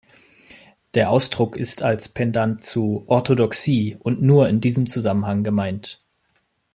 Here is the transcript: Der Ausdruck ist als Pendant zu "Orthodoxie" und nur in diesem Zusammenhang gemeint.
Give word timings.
Der 0.95 1.11
Ausdruck 1.11 1.55
ist 1.55 1.83
als 1.83 2.09
Pendant 2.09 2.63
zu 2.63 3.03
"Orthodoxie" 3.05 3.97
und 3.99 4.19
nur 4.19 4.49
in 4.49 4.59
diesem 4.59 4.89
Zusammenhang 4.89 5.43
gemeint. 5.43 6.01